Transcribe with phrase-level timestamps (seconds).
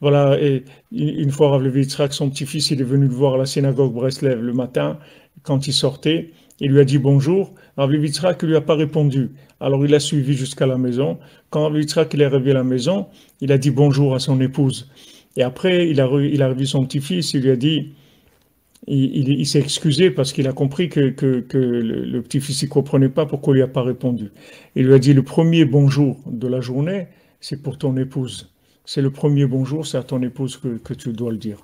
[0.00, 3.92] voilà, et une fois Rav son petit-fils, il est venu le voir à la synagogue
[3.92, 4.98] Breslev le matin,
[5.42, 7.54] quand il sortait, il lui a dit bonjour.
[7.76, 9.30] Rav ne lui a pas répondu.
[9.60, 11.18] Alors il a suivi jusqu'à la maison.
[11.50, 13.06] Quand Rav Levi est arrivé à la maison,
[13.40, 14.90] il a dit bonjour à son épouse.
[15.36, 17.92] Et après, il a, il revu son petit-fils, il lui a dit,
[18.86, 21.14] il, s'est excusé parce qu'il a compris que,
[21.52, 24.30] le, petit-fils ne comprenait pas pourquoi il lui a pas répondu.
[24.76, 27.08] Il lui a dit, le premier bonjour de la journée,
[27.40, 28.50] c'est pour ton épouse.
[28.86, 31.58] C'est le premier bonjour, c'est à ton épouse que tu dois le dire.